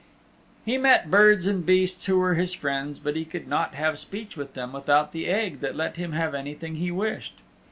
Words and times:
He 0.65 0.79
met 0.79 1.11
birds 1.11 1.45
and 1.45 1.63
beasts 1.63 2.07
who 2.07 2.17
were 2.17 2.33
his 2.33 2.55
friends, 2.55 2.97
but 2.97 3.15
he 3.15 3.23
could 3.23 3.47
not 3.47 3.75
have 3.75 3.99
speech 3.99 4.35
with 4.35 4.55
them 4.55 4.73
without 4.73 5.11
the 5.11 5.27
Egg 5.27 5.59
that 5.59 5.75
let 5.75 5.97
him 5.97 6.13
have 6.13 6.33
anything 6.33 6.77
he 6.77 6.89
wished. 6.89 7.35